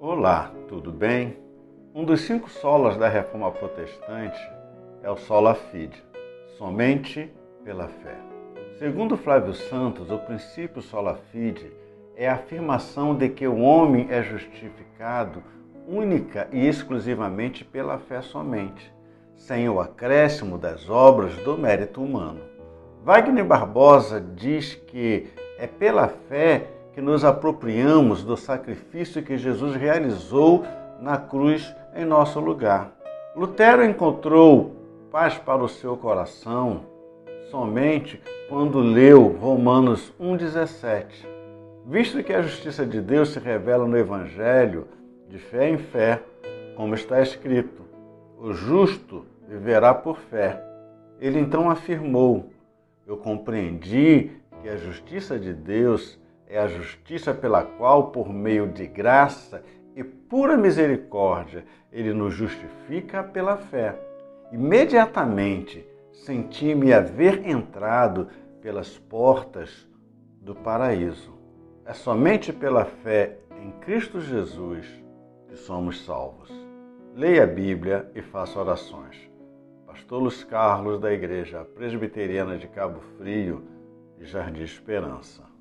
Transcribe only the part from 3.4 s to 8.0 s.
protestante é o sola fide, somente pela